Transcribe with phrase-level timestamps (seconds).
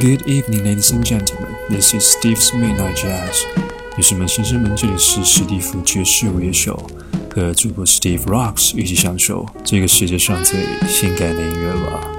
[0.00, 1.54] Good evening, ladies and gentlemen.
[1.68, 3.44] This is Steve's Midnight Jazz.
[3.96, 6.76] 女士们、先生们，这里是史蒂夫爵士午夜秀，
[7.34, 12.10] 和主播 Steve Rocks 一起享受这个世界上最性感的音乐吧。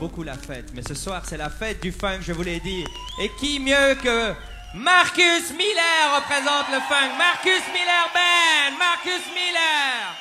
[0.00, 0.66] beaucoup la fête.
[0.74, 2.84] Mais ce soir, c'est la fête du funk, je vous l'ai dit.
[3.20, 4.34] Et qui mieux que
[4.73, 7.17] Marcus Miller représente le funk.
[7.17, 8.77] Marcus Miller Band.
[8.77, 10.18] Marcus Miller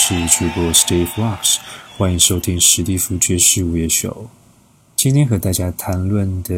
[0.00, 1.56] 是主播 Steve Rocks，
[1.96, 4.28] 欢迎收听史蒂夫爵士午夜秀。
[4.94, 6.54] 今天和大家谈论的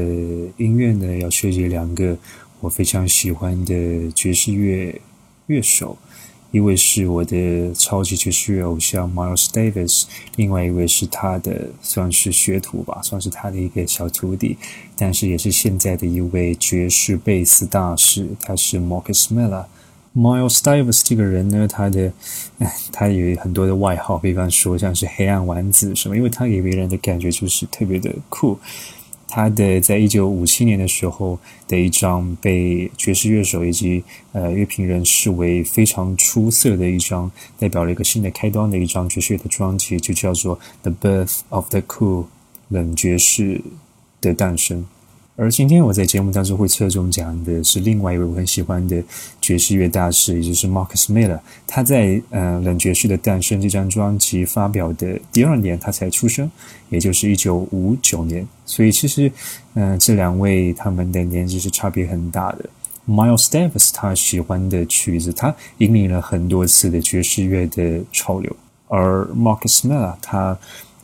[0.58, 2.18] 音乐呢，要涉及两个
[2.60, 5.00] 我非常喜欢的爵士乐
[5.46, 5.96] 乐手，
[6.50, 10.04] 一位是我的超级爵士乐偶像 Miles Davis，
[10.36, 14.58] 另外一位是他的算是学徒吧，算是他的一个小徒弟，
[14.96, 19.64] 但是也是现在的一位爵士贝斯大师，他是 Marcus Miller。
[20.14, 22.12] Miles Davis 这个人呢，他的，
[22.92, 28.58] 他有很多的外号，比方说像是黑暗丸子什么，因为他给别人的感觉就是特别的酷。
[29.28, 31.38] 他的在一九五七年的时候
[31.68, 42.24] 的一张被爵士乐手以及呃乐评人视为非常出色的一张，代表了一个新的开端的一张爵士乐的专辑，就叫做《The Birth of the Cool》，
[42.70, 43.60] 冷爵士
[44.20, 44.84] 的诞生。
[45.40, 49.02] 而今天我在节目当中会侧重讲的是另外一位我很喜欢的
[49.40, 51.40] 爵士乐大师，也就是 Marcus Miller。
[51.66, 56.50] 他在呃《冷爵士的诞生》这张专辑发表的第二年，他才出生，
[56.90, 58.46] 也就是一九五九年。
[58.66, 59.32] 所以其实，
[59.72, 62.68] 嗯，这两位他们的年纪是差别很大的。
[63.08, 68.54] Miles Davis 他喜欢的曲子，他引领了很多次的爵士乐的潮流，
[68.88, 70.58] 而 Marcus Miller 他。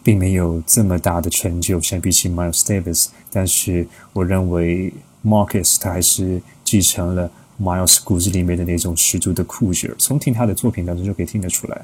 [0.06, 4.90] 并没有这么大的成就，相比起 Miles Davis，但是我认为
[5.22, 7.30] Marcus 他还是继承了
[7.60, 9.96] Miles 骨子里面的那种十足的酷劲儿。
[9.98, 11.82] 从听他的作品当中就可以听得出来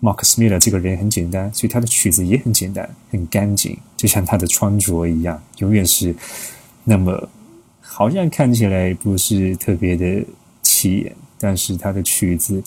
[0.00, 6.14] ，Marcus Miller 这个人很简单，所以他的曲子也很简单、很干净，就像他的穿着一样，永远是
[6.84, 7.28] 那么
[7.82, 10.24] 好像看起来不是特别的
[10.62, 12.62] 起眼，但是他的曲子。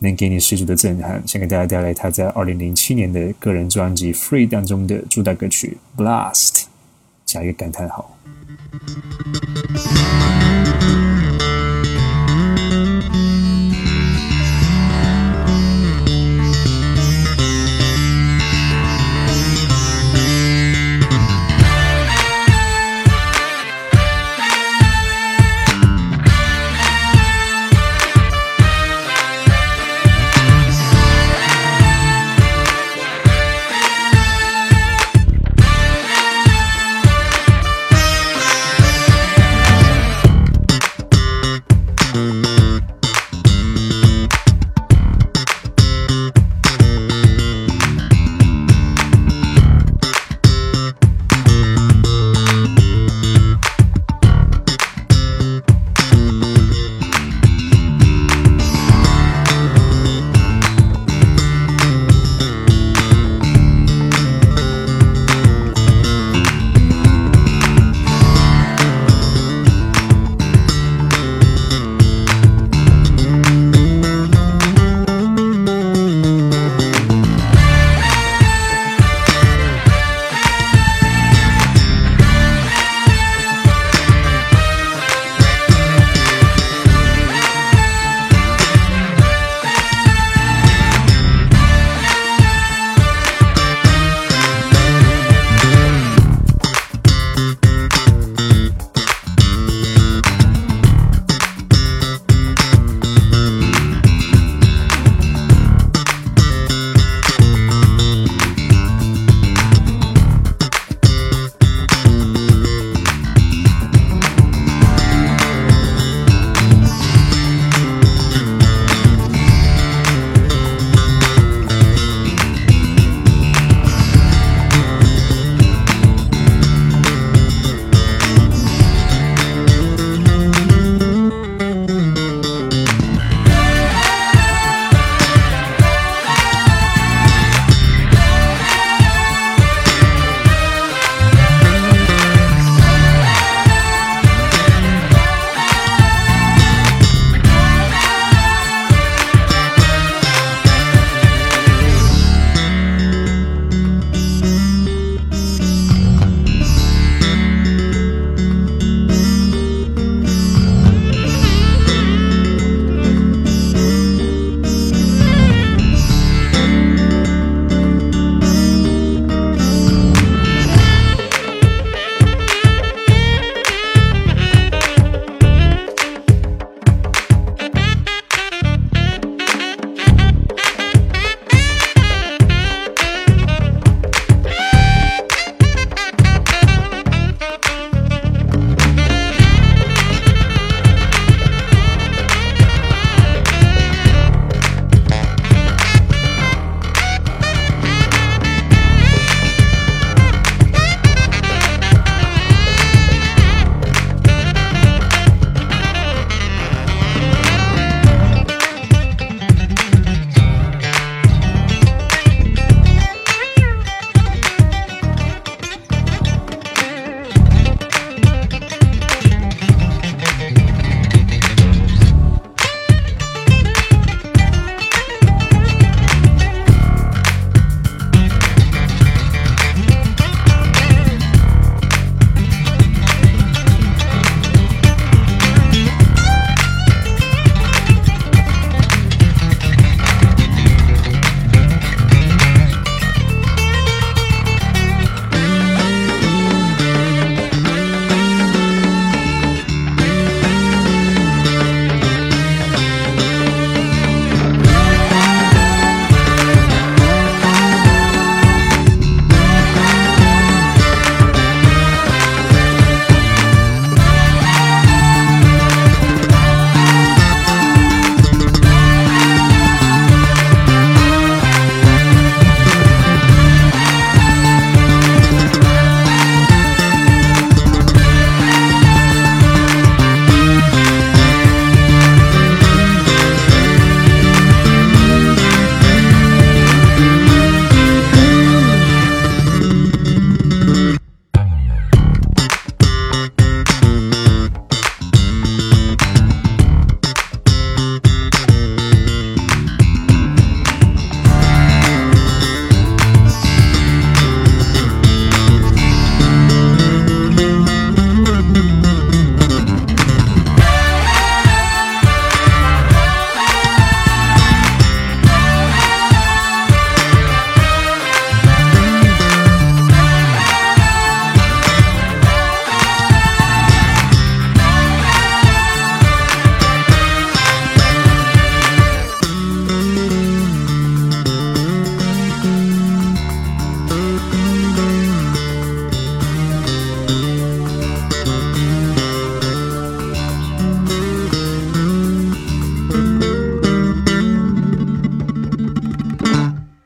[0.00, 1.22] 能给你十足的震撼。
[1.26, 6.50] 先给大家带来他在二零零七年的个人专辑《Free》当中的主打歌曲《Blast》，
[7.24, 8.16] 加一个感叹号。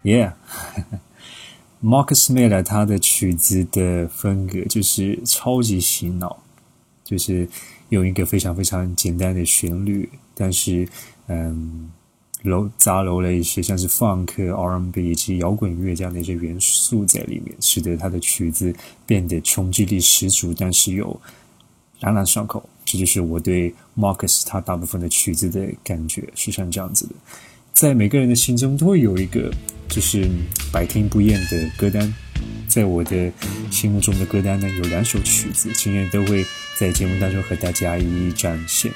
[0.08, 6.42] Yeah，Marcus Miller 他的曲子的风格就是超级洗脑，
[7.04, 7.46] 就是
[7.90, 10.88] 用一个非常非常简单的旋律，但是
[11.26, 11.90] 嗯，
[12.40, 18.74] 揉杂糅了一些像是 Funk、R&B 以及摇滚乐这样的一些元素在里面，使得他的曲子
[19.04, 21.20] 变得冲击力十足，但是又
[22.00, 22.66] 朗朗上口。
[22.86, 27.14] 这就是我对 Marcus 他大部分的曲子的感觉是像这样子的。
[27.74, 29.52] 在每个人的心中都会有一个
[29.88, 30.28] 就是
[30.70, 32.14] 百听不厌的歌单，
[32.68, 33.32] 在我的
[33.70, 36.44] 心目中的歌单呢，有两首曲子，今天都会
[36.76, 38.92] 在节目当中和大家一一展现。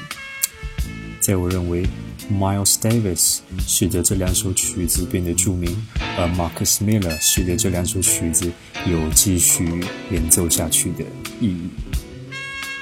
[1.19, 1.87] 在我认为
[2.31, 5.87] ，Miles Davis 使得这两首曲子变得著名，
[6.19, 8.53] 而 Marcus Miller 使得这两首曲子
[8.87, 11.05] 有继续演奏下去的
[11.41, 11.71] 意义。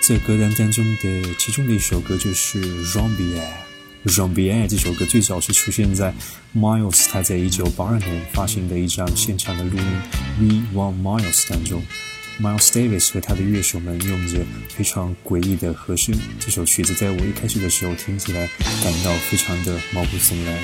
[0.03, 3.39] 在歌单当中的其中的一首歌就是 Zombie。
[4.07, 6.15] 《Zombie》这首歌最早是出现在
[6.57, 9.85] Miles 他在一九八二年发行的一张现场的录音
[10.73, 11.83] 《We Want Miles》当中。
[12.41, 14.39] Miles Davis 和他的乐手们用着
[14.71, 18.49] 非常诡异的和声，这首曲子在我一开始的时候听起来
[18.83, 20.59] 感到非常的毛骨悚然，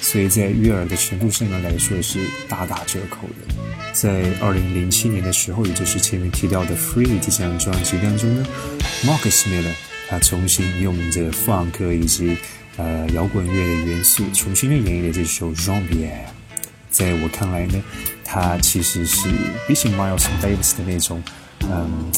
[0.00, 3.92] 所以在悦耳的程度上面来说也是大打折扣的。
[3.92, 8.44] 在二零零七年的时候，也就是前面提到的《Free》这张专辑当中呢
[9.04, 9.74] ，Marcus Miller
[10.08, 12.36] 他重新用着 Funk 以及
[12.76, 16.06] 呃，摇滚乐的元素重新的演绎了这首《Zombie》。
[16.90, 17.82] 在我看来呢，
[18.24, 19.28] 它其实是
[19.66, 21.22] 比起 Miles Davis 的那种
[21.62, 22.10] 嗯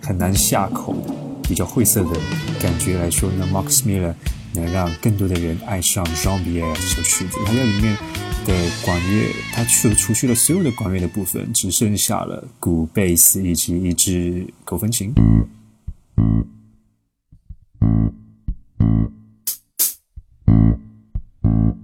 [0.00, 0.94] 很难下口、
[1.42, 2.20] 比较晦涩的
[2.60, 4.14] 感觉来说呢，Mark Miller
[4.54, 7.38] 能让更多的人爱上《Zombie》这首曲子。
[7.44, 7.96] 它在里面
[8.46, 8.54] 的
[8.84, 15.12] 管乐，它去除去了所有的管乐的部分，只剩下了鼓、贝斯以及一支口风琴。
[20.54, 20.78] Thank
[21.44, 21.76] mm -hmm.
[21.76, 21.83] you.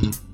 [0.00, 0.29] mm-hmm.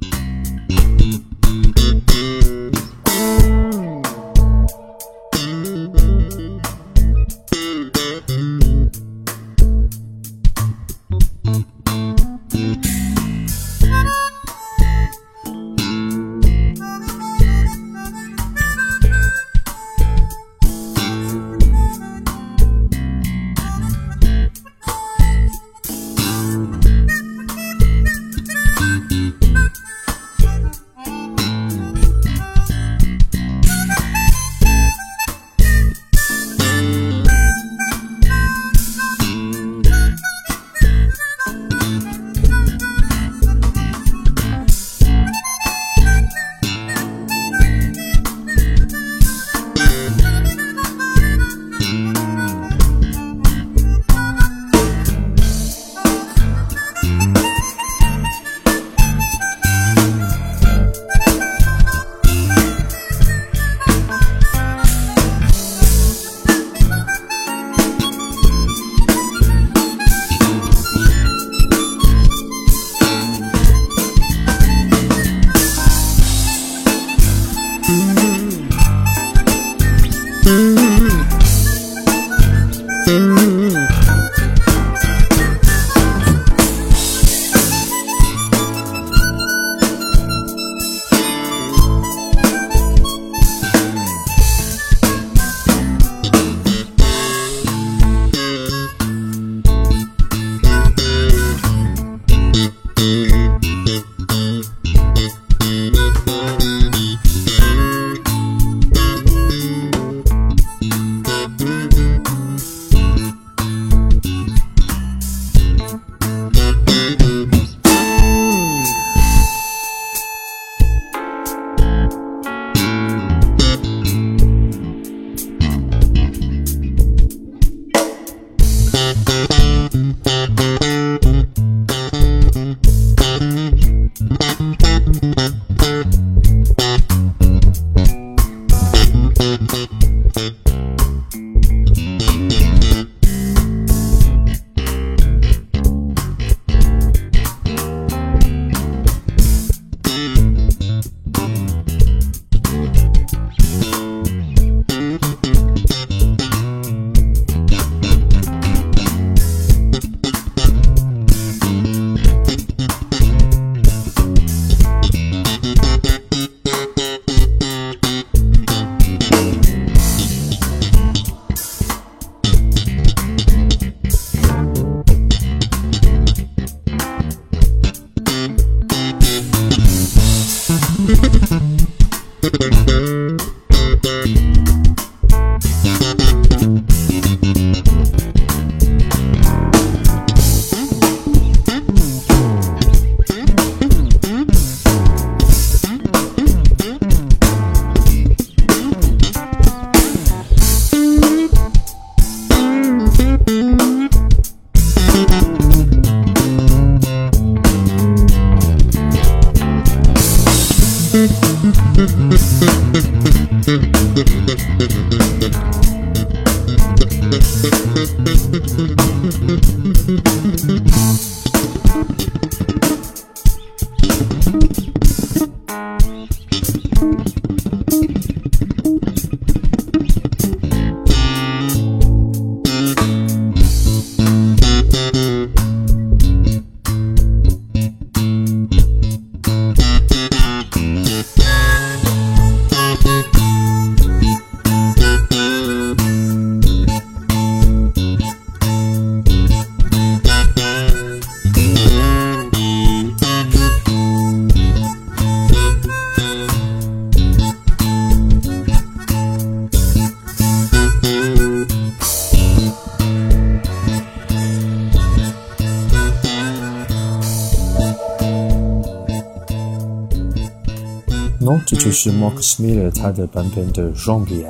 [271.97, 274.45] 是 Marcus Miller 他的版本的 Zombie，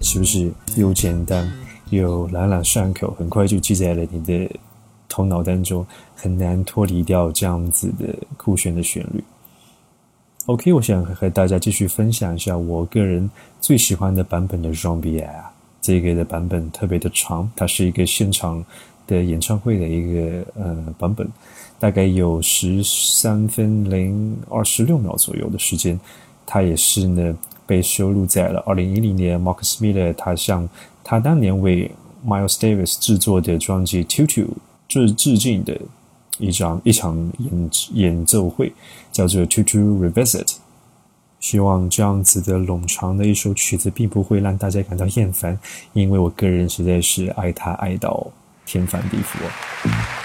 [0.00, 1.46] 是不是又简单
[1.90, 4.50] 又朗朗上口，很快就记在了你的
[5.06, 8.06] 头脑当中，很难脱离掉这样子的
[8.38, 9.22] 酷炫的旋律。
[10.46, 15.22] OK，我想和大家继续分享一下我个人最喜欢的版本的 Zombie，
[15.82, 18.64] 这个的版本特别的长，它是一个现场
[19.06, 21.28] 的演唱会的一个呃版本。
[21.78, 26.00] 大概有十三分零二十六秒左右的时间，
[26.46, 30.68] 它也是呢被收录在了二零一零年 Marcus Miller 他向
[31.02, 31.90] 他当年为
[32.26, 34.44] Miles Davis 制作的专辑《Tutu》
[34.88, 35.78] 致致敬的
[36.38, 38.72] 一张一场演演奏会，
[39.12, 40.44] 叫做《Tutu Revisit》。
[41.40, 45.58] 希望这样子的冗长的一首曲子并不会让大家感到厌烦，
[45.92, 48.26] 因为我个人实在是爱它爱到
[48.64, 50.23] 天翻地覆。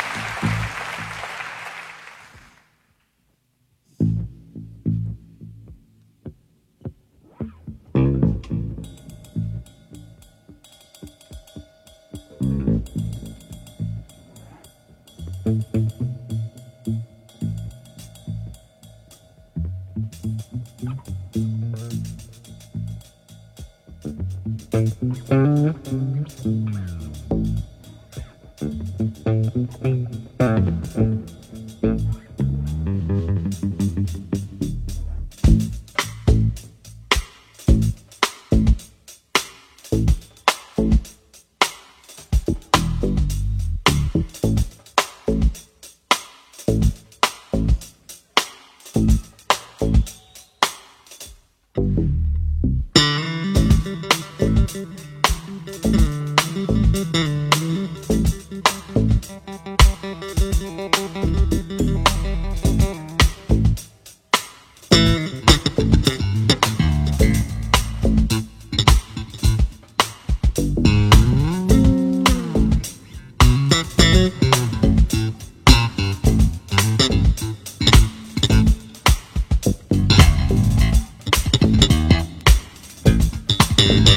[83.79, 84.09] thank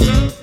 [0.00, 0.41] you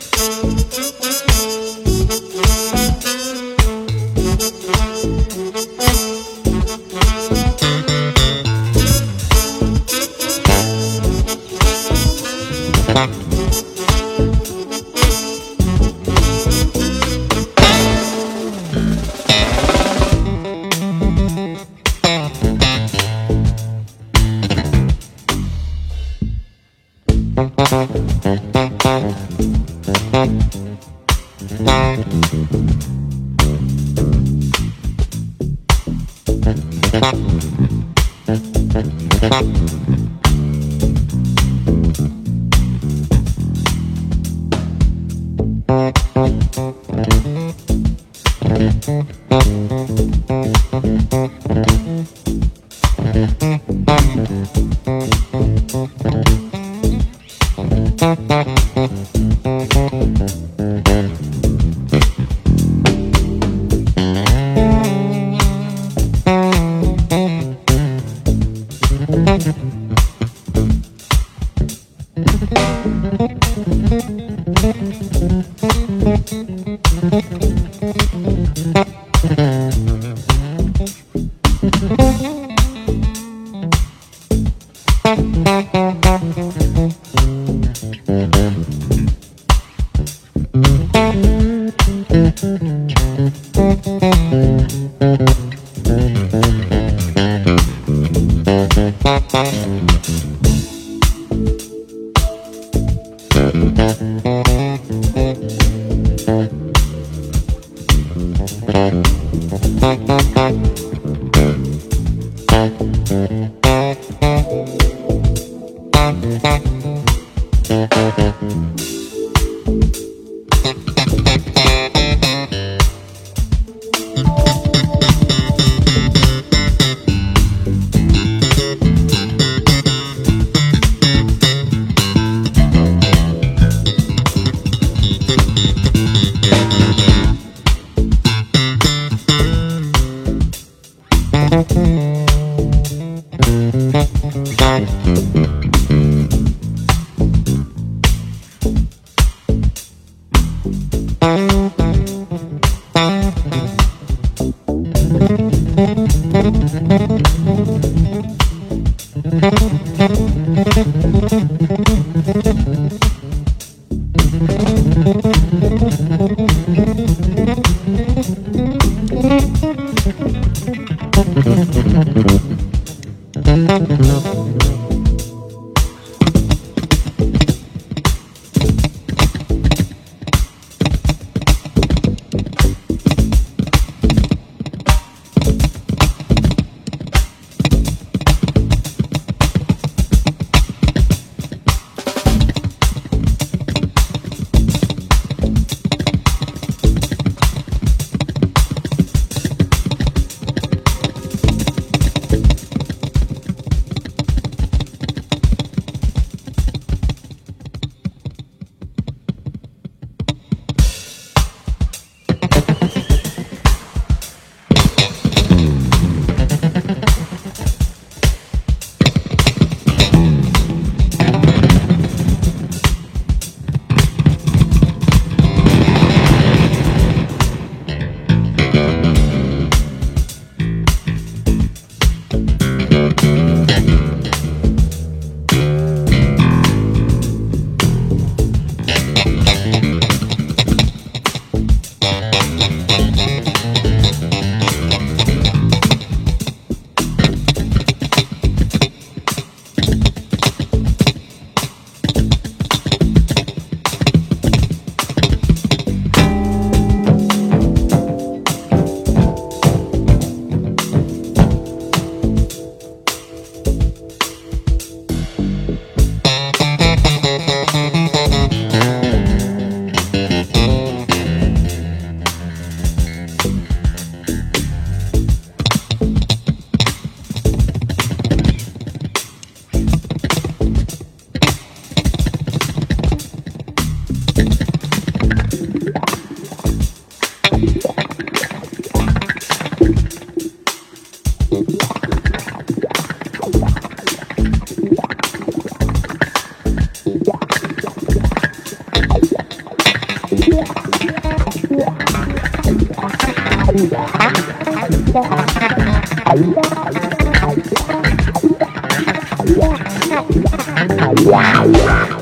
[311.25, 312.18] Wow.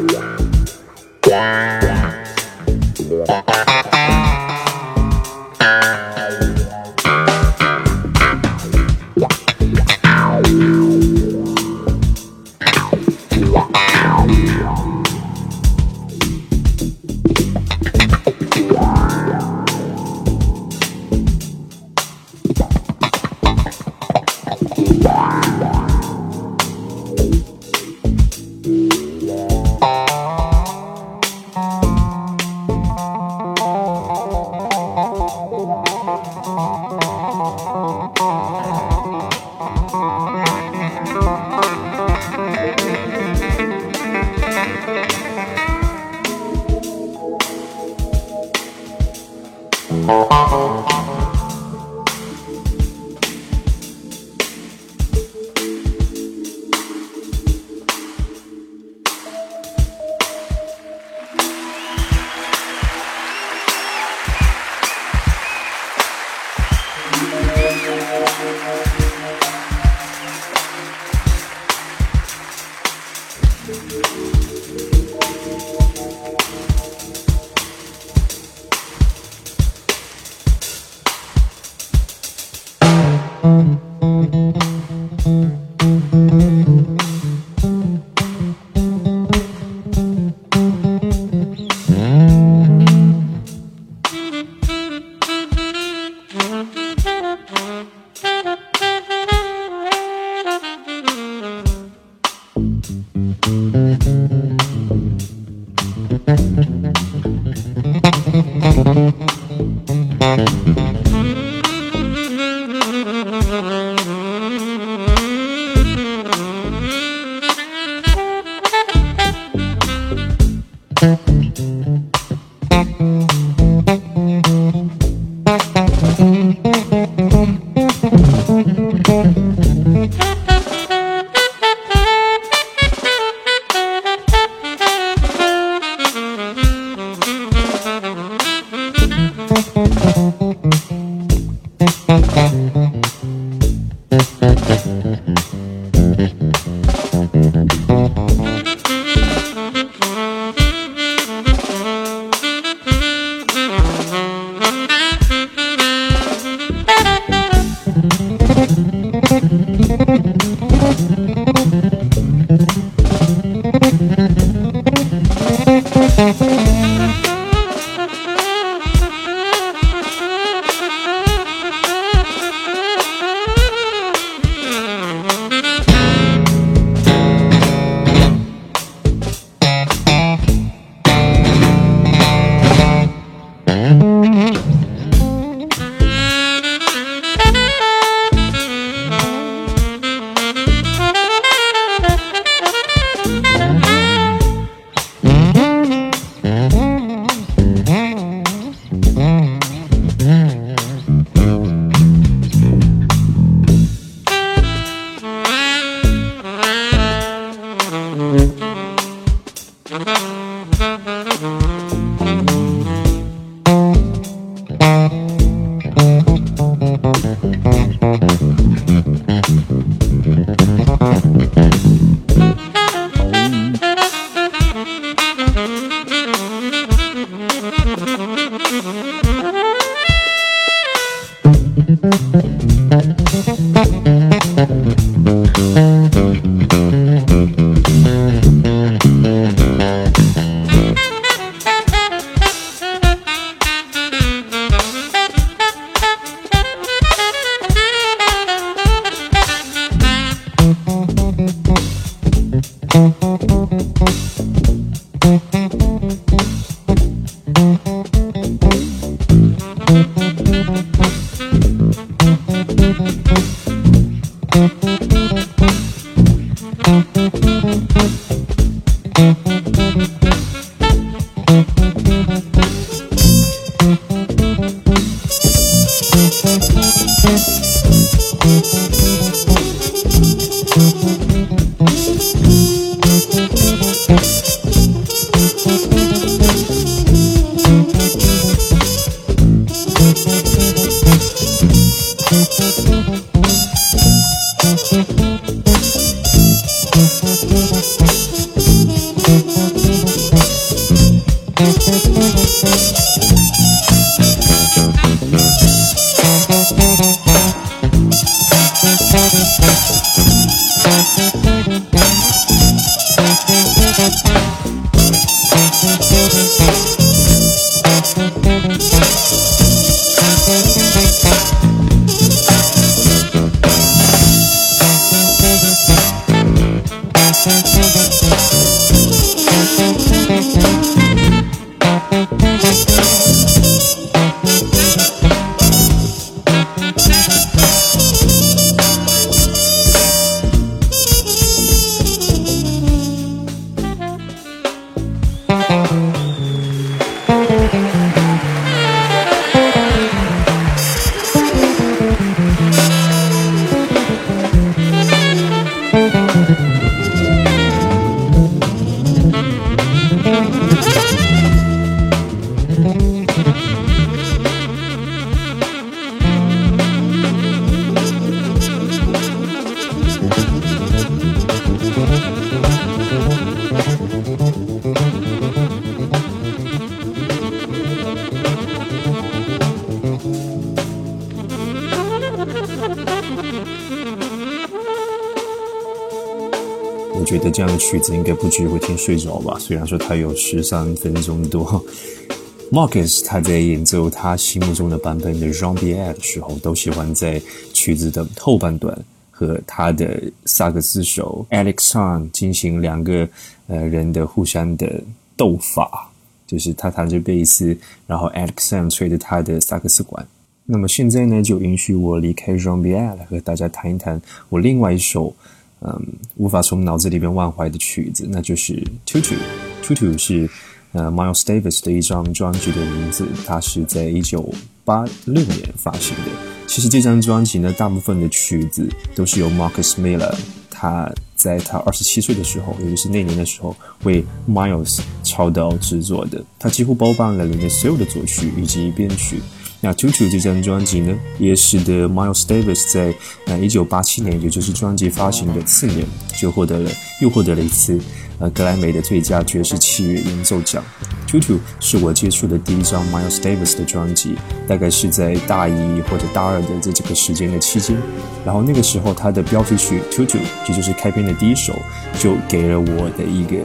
[387.78, 389.58] 曲子应该不至于会听睡着吧。
[389.60, 391.84] 虽然说它有十三分钟多。
[392.70, 398.94] Marcus 他在演奏他心目中的版本的 Jean Pierre 的时候，都喜欢在曲子的后半段
[399.32, 403.26] 和他的萨克斯手 Alexan 进行两个
[403.68, 405.02] 呃人的互相的
[405.38, 406.12] 斗法，
[406.46, 410.28] 就是他弹着贝斯，然后 Alexan 吹着他的萨克斯管。
[410.66, 415.34] 那么现在呢，就允许我离开 Jean Pierre 和大家谈一谈我另外一首。
[415.82, 418.74] 嗯，无法从脑子里边忘怀的曲子，那就是
[419.06, 419.36] 《Tutu》。
[419.86, 420.50] 《Tutu》是
[420.94, 424.52] 呃 Miles Davis 的一张专辑的名字，它是在一九
[424.84, 426.32] 八六年发行的。
[426.66, 430.34] 其实这张专辑呢，大部分的曲子都是由 Marcus Miller
[430.70, 436.44] 他在他二十七岁的时候，也就是那年的时候为 Miles 操刀制作的。
[436.58, 439.40] 他几乎包办了里面所有的作曲以及编曲。
[439.80, 443.14] 那《Tutu》这张专辑呢，也使得 Miles Davis 在
[443.46, 446.04] 呃1987年，也就是专辑发行的次年，
[446.36, 446.90] 就获得了
[447.22, 448.00] 又获得了一次
[448.40, 450.84] 呃格莱美的最佳爵士器乐演奏奖。
[451.30, 454.36] 《Tutu》是我接触的第一张 Miles Davis 的专辑，
[454.68, 457.96] 大概是在大一或者大二的这几个时间的期间。
[458.44, 460.38] 然后那个时候，他的标题曲《Tutu》，
[460.68, 461.76] 也就是开篇的第一首，
[462.20, 463.64] 就给了我的一个。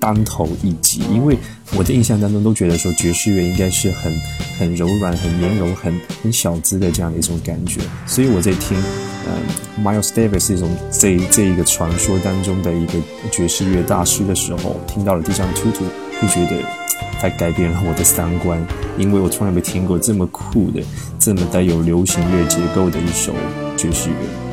[0.00, 1.34] 当头一击，因为
[1.76, 4.12] 我的印象当中都觉得说爵士乐应该是很
[4.58, 8.78] 很柔软、很绵柔、很很小资的这样的一种感觉，所以我在听，
[9.26, 12.92] 嗯，Miles Davis 这种这这一个传说当中的一个
[13.32, 15.82] 爵士乐大师的时候，听到了这张 Tutu，
[16.22, 16.62] 就觉得
[17.20, 18.64] 它改变了我的三观，
[18.96, 20.80] 因为我从来没听过这么酷的、
[21.18, 23.34] 这么带有流行乐结构的一首
[23.76, 24.43] 爵士乐。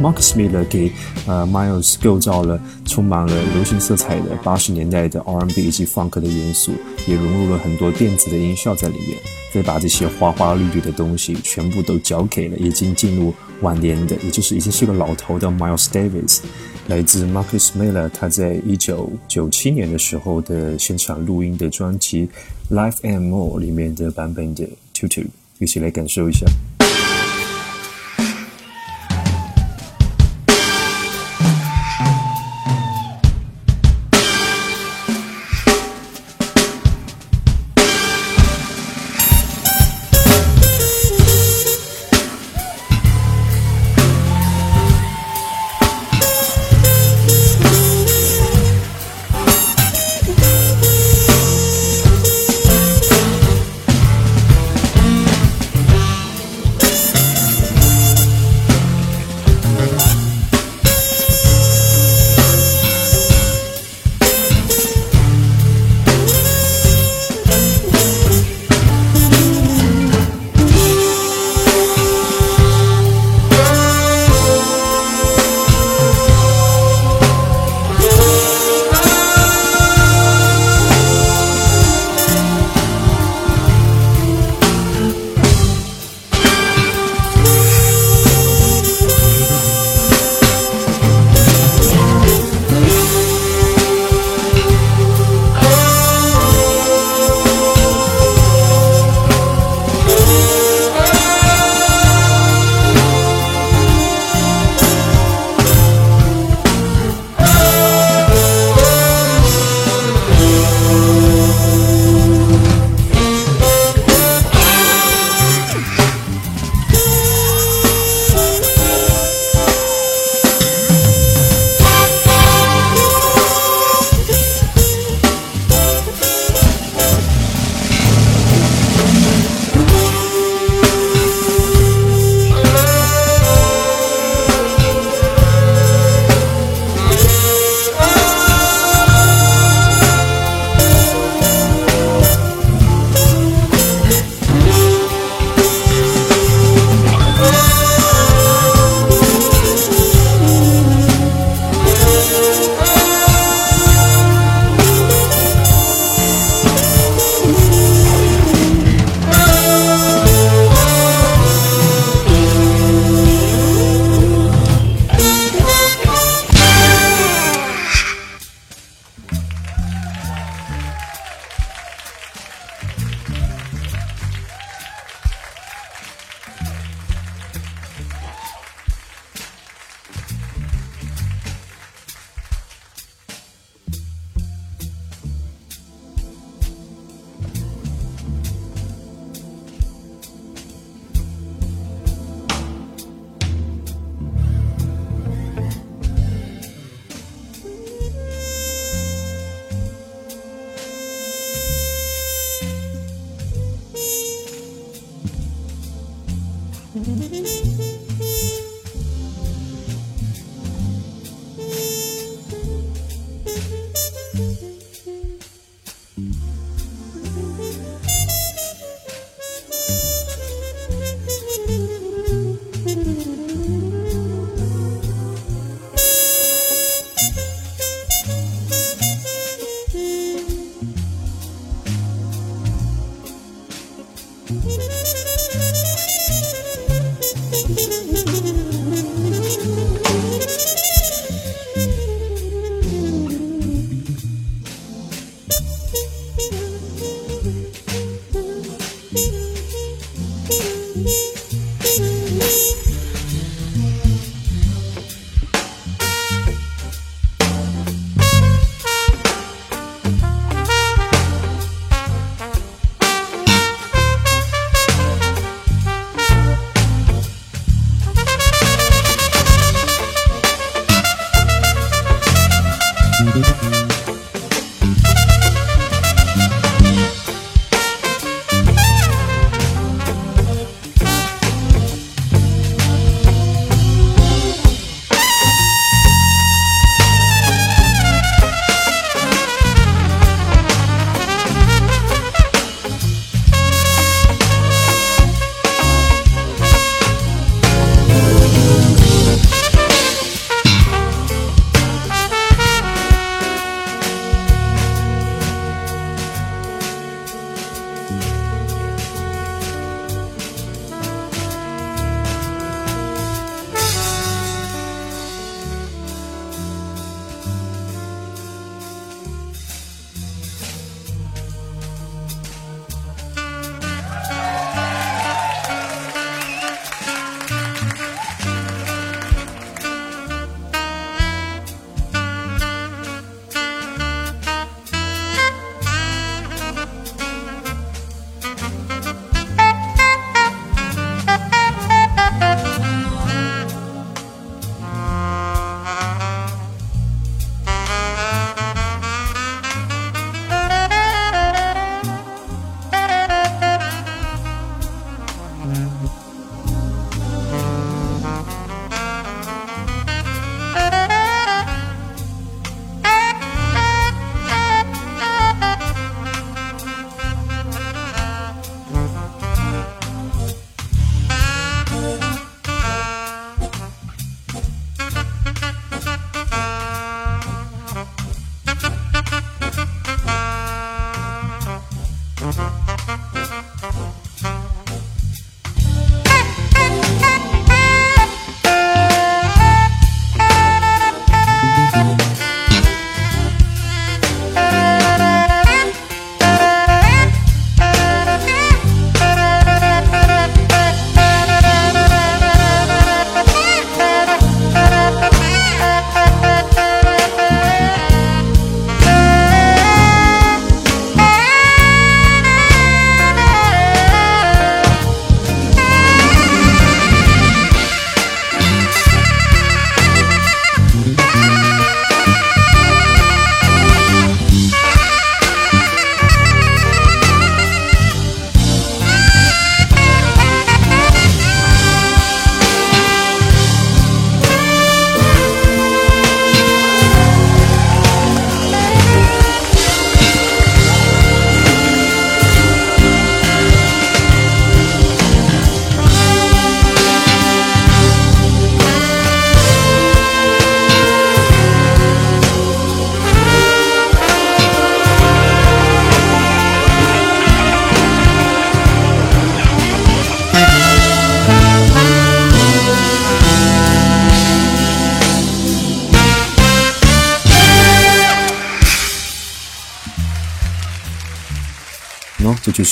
[0.00, 0.90] Marcus Miller 给
[1.26, 6.72] 呃 Miles 构造了充满了流行色彩的八十年代的 R&B 以及 Funk 的元素，
[7.06, 9.18] 也融入了很多电子的音效在里面，
[9.52, 16.40] 再把这些花花绿绿的东西全部都交给了已经进入晚年的，也就是已经是个老头的 Miles Davis。
[16.88, 22.28] 来自 Marcus Miller 他在一九九七年的时候的现场录音的专辑
[22.74, 25.24] 《Life and More》里面的版本的 Tutu，
[25.58, 26.44] 一起来感受一下。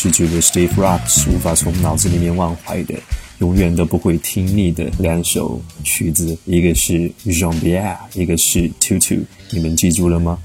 [0.03, 2.95] 是这个 Steve Rocks 无法从脑子里面忘怀的、
[3.39, 9.21] 永远都不会听腻的两首曲子，一个是 Jean Pierre，一个是 Tutu，
[9.53, 10.37] 你们记住了吗？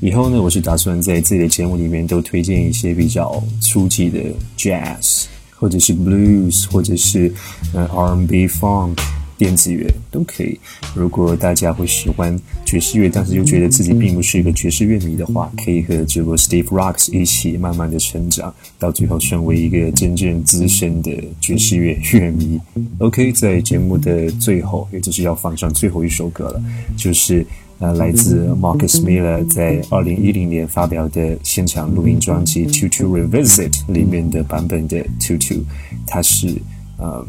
[0.00, 4.18] 以后呢，我是打算在自己的节目里面都推荐一些比较初级的
[4.58, 7.32] Jazz，或者是 Blues，或者是
[7.72, 8.98] 呃 R&B Funk。
[9.42, 10.56] 电子乐都可以。
[10.94, 22.60] 如果大家会喜欢爵士乐，但是又觉得自己并不是一个爵士乐迷的话，可以和这个 Steve Rocks 一起慢慢的成长，到最后成为一个真正资深的爵士乐乐迷。
[22.98, 26.62] OK，在节目的最后，也就是要放上最后一首歌了，
[26.96, 27.44] 就是
[27.80, 35.64] 呃来自 Marcus Miller 在二零一零年发表的现场录音专辑《To To Revisit》里面的版本的 To To，
[36.06, 36.62] 它是。
[37.02, 37.26] 呃，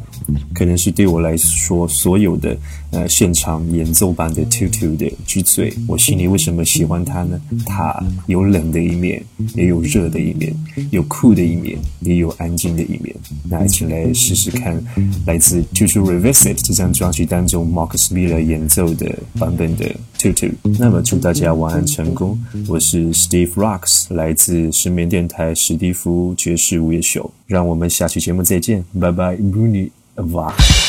[0.54, 2.56] 可能是对我来说，所有的
[2.92, 5.74] 呃现场演奏版的 Tutu 的之最。
[5.88, 7.42] 我心里为什么喜欢它呢？
[7.66, 7.92] 它
[8.28, 9.24] 有冷的一面，
[9.56, 10.56] 也有热的一面，
[10.92, 13.16] 有酷的一面，也有安静的一面。
[13.50, 14.80] 那一起来试试看，
[15.26, 19.90] 来自 Tutu Revisit 这张专辑当中 Marcus Miller 演奏的版本的
[20.24, 20.54] Tutu。
[20.80, 22.42] 那么祝大家晚安成功。
[22.70, 27.30] 我是 Steve Rocks，来自失眠电台史蒂夫爵士午夜秀。
[27.46, 29.36] 让我们下期节目再见，拜拜。
[29.36, 30.83] Bruni V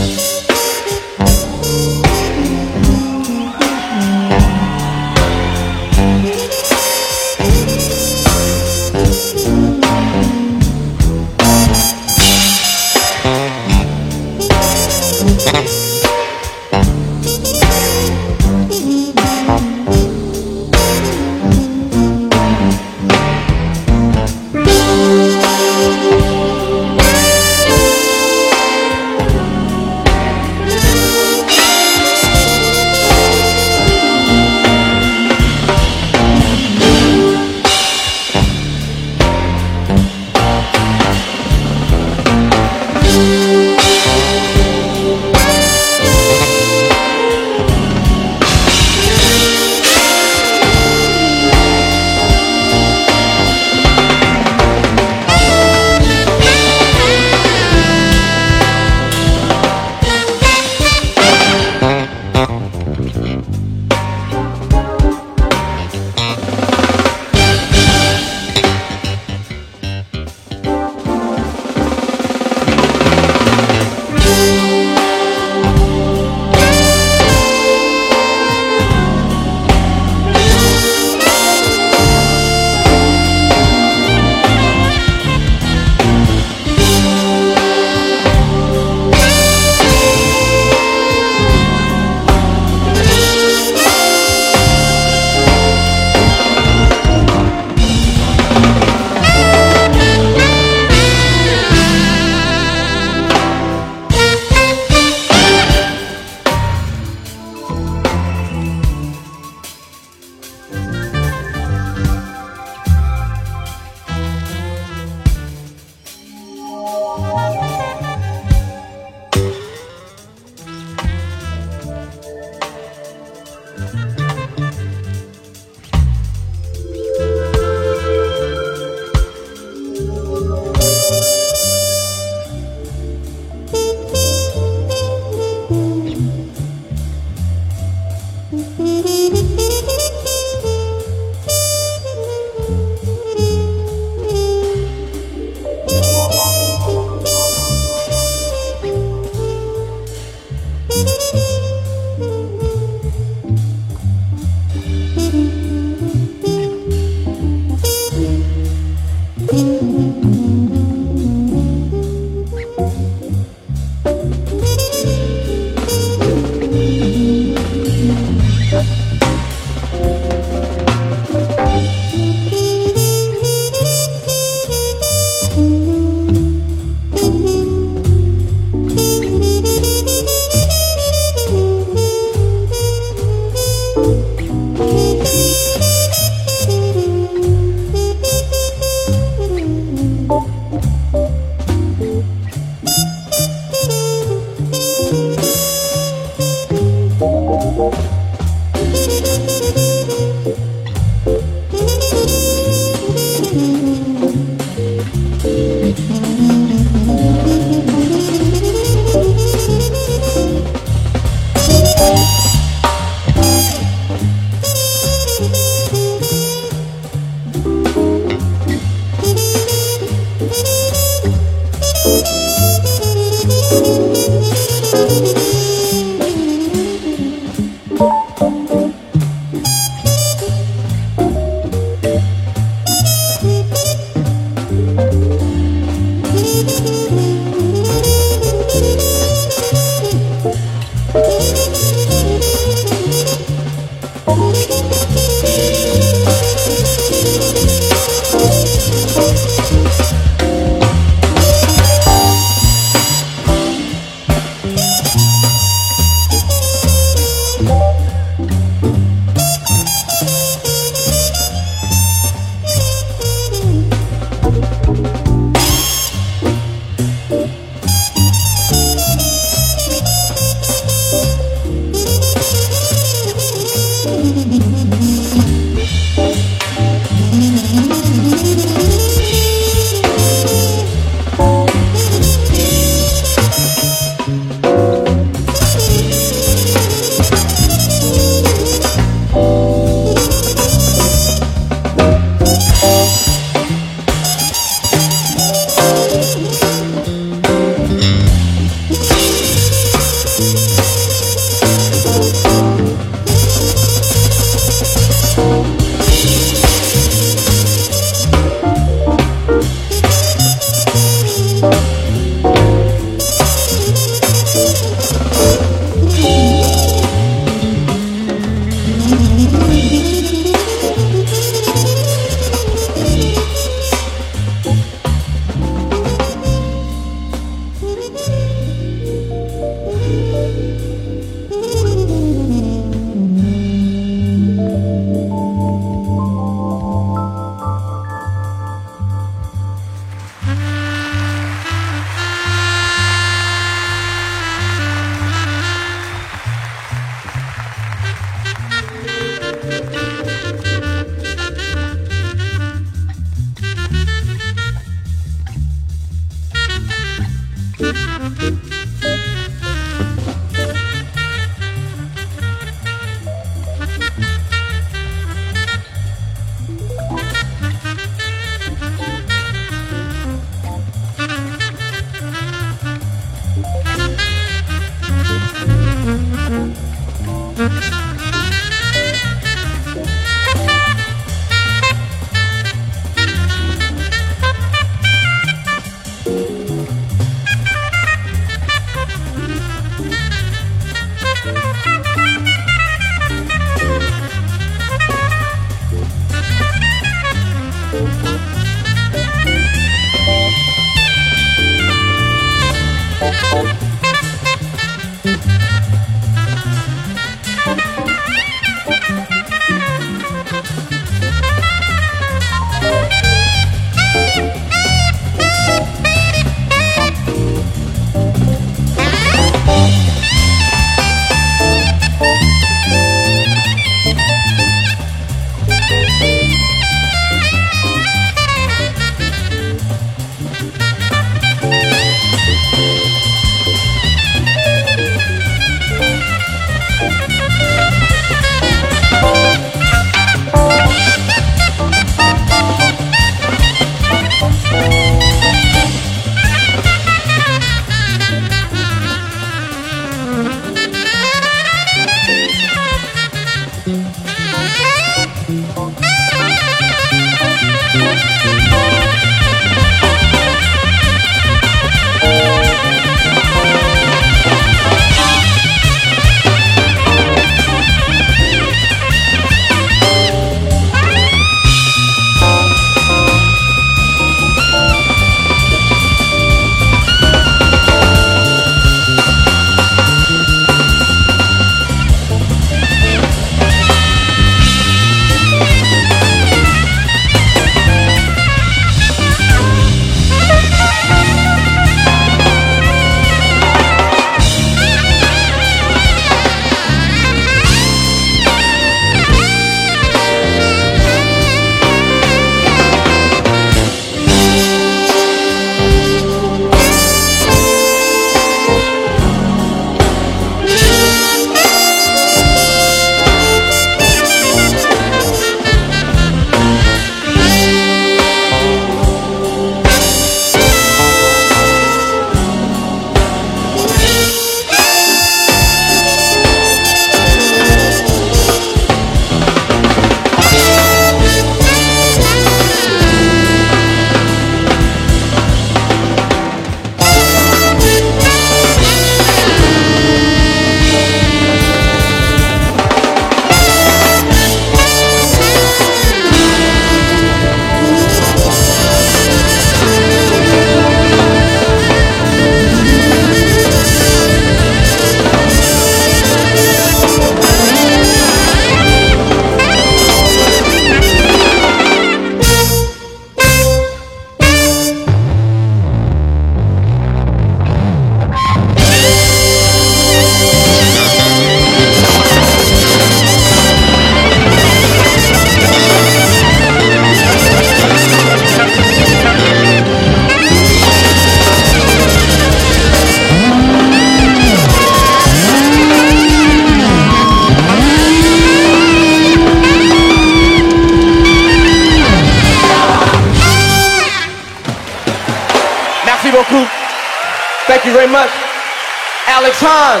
[599.60, 600.00] Alex Hahn.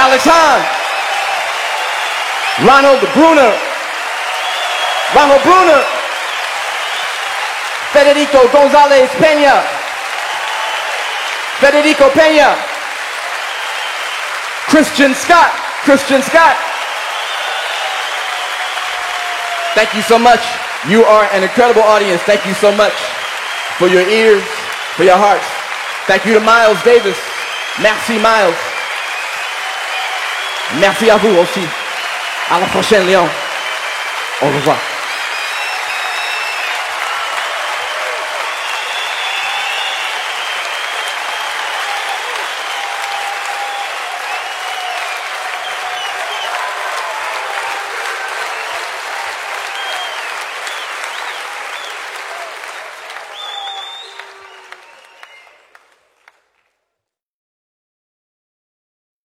[0.00, 0.60] Alex Hahn.
[2.64, 3.52] Ronald Bruner.
[5.12, 5.84] Ronald Bruner.
[7.92, 9.60] Federico Gonzalez Pena.
[11.60, 12.56] Federico Pena.
[14.72, 15.52] Christian Scott.
[15.84, 16.56] Christian Scott.
[19.74, 20.40] Thank you so much.
[20.88, 22.22] You are an incredible audience.
[22.22, 22.96] Thank you so much
[23.76, 24.42] for your ears,
[24.96, 25.44] for your hearts.
[26.06, 27.35] Thank you to Miles Davis.
[27.78, 28.54] Merci Miles.
[30.76, 31.66] Merci à vous aussi.
[32.50, 33.28] À la prochaine, Léon.
[34.42, 34.76] Au revoir.